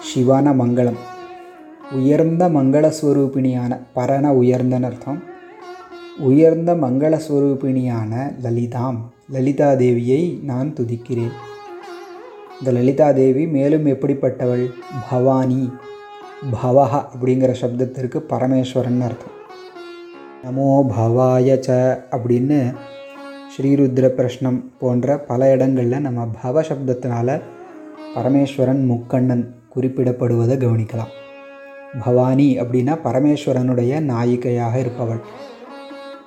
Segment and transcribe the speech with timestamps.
[0.00, 0.96] சிவான மங்களம்.
[1.92, 5.22] உயர்ந்த மங்களஸ்வரூபிணியான பரண உயர்ந்தன்னு அர்த்தம்
[6.18, 8.98] உயர்ந்த மங்களஸ்வரூபிணியான லலிதாம்.
[9.30, 11.32] லலிதா தேவியை நான் துதிக்கிறேன்.
[12.58, 14.70] இந்த லலிதா தேவி மேலும் எப்படிப்பட்டவள்?
[15.10, 15.70] பவானி.
[16.52, 19.36] பவஹ அப்படிங்கிற சப்தத்திற்கு பரமேஸ்வரன் அர்த்தம்.
[20.44, 21.76] நமோ பவாய ச
[22.16, 22.58] அப்படின்னு
[23.52, 27.40] ஸ்ரீருத்ர பிரஷ்னம் போன்ற பல இடங்களில் நம்ம பவ சப்தத்தினால
[28.14, 31.12] பரமேஸ்வரன் முக்கண்ணன் குறிப்பிடப்படுவதை கவனிக்கலாம்.
[32.04, 35.22] பவானி அப்படின்னா பரமேஸ்வரனுடைய நாயிகையாக இருப்பவள்.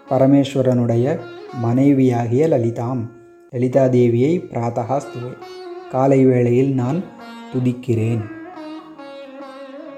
[0.09, 1.19] பரமேஸ்வரனுடைய
[1.61, 3.03] மனைவியாகிய லலிதாம்
[3.51, 4.99] லலிதா தேவியை பிராத்தகா
[5.91, 7.03] காலை வேளையில் நான்
[7.53, 8.37] துதிக்கிறேன்.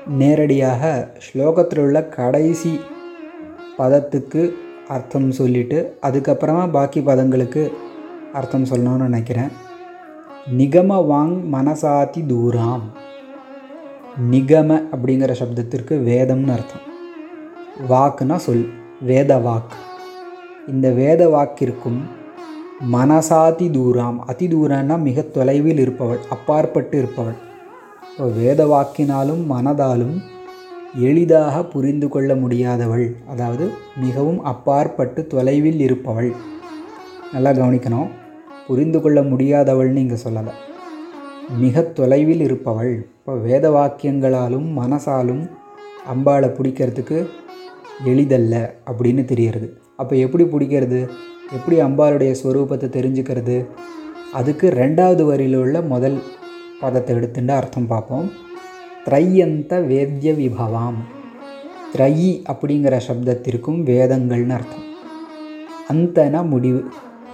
[0.07, 2.79] நேரடியாக ஸ்லோகத்தில் உள்ள கடைசி
[3.77, 4.51] பதத்துக்கு
[4.87, 7.71] அர்த்தம் சொல்லிட்டு அதுக்கப்புறமா பாக்கி பதங்களுக்கு
[8.33, 9.47] அர்த்தம் சொல்லணும்னு நினைக்கிறேன்.
[10.57, 12.81] நிகம வாங் மனசாதி தூராம்.
[14.31, 16.85] நிகம அப்படிங்கிற சப்தத்திற்கு வேதம்னு அர்த்தம்.
[17.89, 18.69] வாக்குனா சொல்
[19.01, 19.75] வேத வாக்கு
[20.67, 22.01] இந்த வேத வாக்கிற்கும்
[22.91, 24.17] மனசாதி தூராம்.
[24.17, 27.49] அதி தூரம்னா மிக தொலைவில் இருப்பவள் அப்பாற்பட்டு இருப்பவள்.
[28.11, 30.15] இப்போ வேத வாக்கினாலும் மனதாலும்
[30.99, 33.05] எளிதாக புரிந்து கொள்ள முடியாதவள்.
[33.27, 36.31] அதாவது மிகவும் அப்பாற்பட்டு தொலைவில் இருப்பவள்.
[37.33, 38.09] நல்லா கவனிக்கணும்.
[38.67, 40.53] புரிந்து கொள்ள முடியாதவள்னு இங்கே சொல்லலை.
[41.57, 42.93] மிக தொலைவில் இருப்பவள்.
[43.19, 45.49] இப்போ வேத வாக்கியங்களாலும் மனசாலும்
[46.13, 47.29] அம்பாளை பிடிக்கிறதுக்கு
[48.05, 49.77] எளிதல்ல அப்படின்னு தெரியறது.
[49.97, 51.01] அப்போ எப்படி பிடிக்கிறது?
[51.51, 53.65] எப்படி அம்பாளுடைய ஸ்வரூபத்தை தெரிஞ்சுக்கிறது?
[54.33, 56.21] அதுக்கு ரெண்டாவது வரியில் உள்ள முதல்
[56.81, 58.27] பதத்தை எடுத்துட்டு அர்த்தம் பார்ப்போம்.
[59.05, 60.99] த்ரையந்த வேத்ய விபவாம்.
[61.93, 62.15] த்ரை
[62.51, 64.85] அப்படிங்கிற சப்தத்திற்கும் வேதங்கள்னு அர்த்தம்.
[65.93, 66.81] அந்தன முடிவு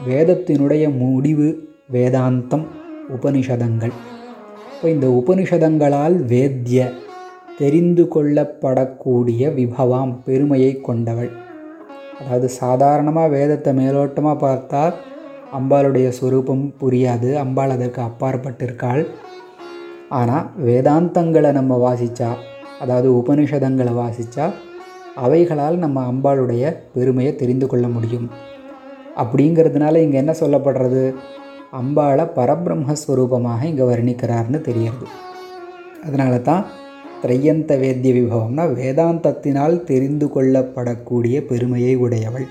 [0.07, 1.47] வேதத்தினுடைய முடிவு
[1.95, 2.65] வேதாந்தம்
[3.15, 3.93] உபனிஷதங்கள்.
[4.73, 6.87] இப்போ இந்த உபனிஷதங்களால் வேத்ய
[7.59, 11.31] தெரிந்து கொள்ளப்படக்கூடிய விபவாம் பெருமையை கொண்டவள்.
[12.19, 14.95] அதாவது சாதாரணமாக வேதத்தை மேலோட்டமாக பார்த்தால்
[15.57, 19.03] அம்பாளுடைய ஸ்வரூபம் புரியாது அம்பாள் அதற்கு அப்பாற்பட்டிருக்காள்.
[20.09, 22.29] ஆனால் வேதாந்தங்களை நம்ம வாசித்தா
[22.79, 24.53] அதாவது உபனிஷதங்களை வாசித்தா
[25.15, 28.29] அவைகளால் நம்ம அம்பாளுடைய பெருமையை தெரிந்து கொள்ள முடியும்.
[29.15, 31.13] அப்படிங்கிறதுனால இங்கே என்ன சொல்லப்படுறது?
[31.73, 35.07] அம்பாளை பரபிரம்மஸ்வரூபமாக இங்கே வர்ணிக்கிறார்னு தெரியுது
[36.03, 36.65] அதனால தான்
[37.21, 42.47] திரையந்த வேத்திய விபவம்னா வேதாந்தத்தினால் தெரிந்து கொள்ளப்படக்கூடிய பெருமையை உடையவள்.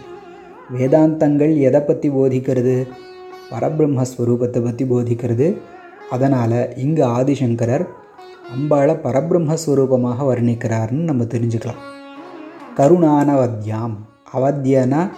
[0.78, 2.87] வேதாந்தங்கள் எதை பற்றி போதிக்கிறது?
[3.50, 5.56] பரபிரம்மஸ்வரூபத்தை பற்றி போதிக்கிறது.
[6.11, 7.87] அதனால் இங்கு ஆதிசங்கரர்
[8.56, 11.83] அம்பாளை பரபிரம்மஸ்வரூபமாக வர்ணிக்கிறார்னு நம்ம தெரிஞ்சுக்கலாம்.
[12.77, 13.94] கருணானவத்யாம்
[14.34, 15.11] அவத்தியனா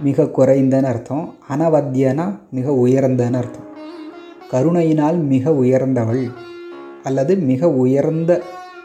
[0.00, 3.68] மிக குறைந்தன்னு அர்த்தம் அனவத்தியனா மிக உயர்ந்தன்னு அர்த்தம்.
[4.50, 6.30] கருணையினால் மிக உயர்ந்தவள்
[7.02, 8.42] அல்லது மிக உயர்ந்த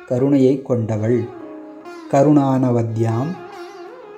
[0.07, 1.23] கருணையை கொண்டவள்.
[2.11, 3.31] கருணானவத்யாம்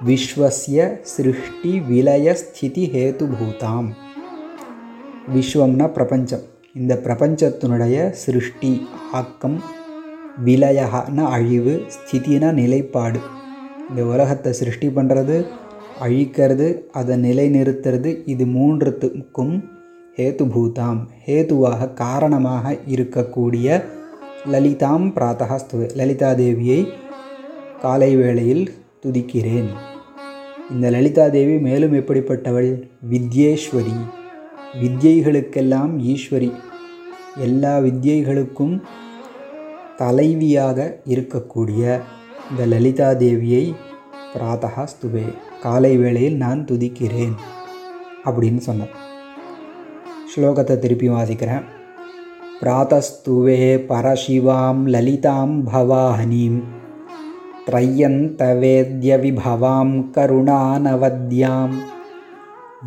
[0.05, 3.89] விஸ்வசிய சிருஷ்டி விலய ஸ்திதி ஹேதுபூதாம்.
[5.35, 6.49] விஸ்வம்னா பிரபஞ்சம்.
[6.73, 9.61] இந்த பிரபஞ்சத்தினுடைய சிருஷ்டி ஆக்கம்
[10.45, 13.19] விலயகனா அழிவு ஸ்திதினா நிலைப்பாடு.
[13.89, 15.45] இந்த உலகத்தை சிருஷ்டி பண்ணுறது
[16.01, 19.63] அழிக்கிறது அதை நிலைநிறுத்துறது இது மூன்றுத்துக்கும்
[20.15, 21.01] ஹேதுபூதாம்.
[21.25, 23.81] ஹேதுவாக காரணமாக இருக்கக்கூடிய
[24.51, 26.87] லலிதாம் பிராத்தகா லலிதாதேவியை லலிதா தேவியை
[27.81, 28.71] காலை வேளையில்
[29.05, 29.69] துதிக்கிறேன்.
[30.71, 32.71] இந்த லலிதா தேவி மேலும் எப்படிப்பட்டவள்?
[33.11, 33.99] வித்யேஸ்வரி.
[34.81, 36.51] வித்யைகளுக்கெல்லாம் ஈஸ்வரி.
[37.38, 38.82] எல்லா வித்யைகளுக்கும்
[39.96, 42.00] தலைவியாக இருக்கக்கூடிய
[42.50, 43.74] இந்த லலிதா தேவியை
[44.34, 45.26] பிராத்தகா ஸ்துவே
[45.62, 47.34] காலை வேளையில் நான் துதிக்கிறேன்
[48.24, 48.94] அப்படின்னு சொன்னார்
[50.34, 51.64] ஸ்லோகத்தை திருப்பி வாசிக்கிறேன்
[52.62, 56.84] பிராத்தஸ்துவே பரசிவாம் லலிதாம் பவாஹனீம்
[57.66, 61.68] त्रय्यन्तवेद्य विभवां करुणानवद्यां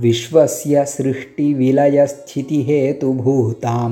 [0.01, 3.89] विश्वस्य सृष्टिविलयस्थितिहेतुभूतां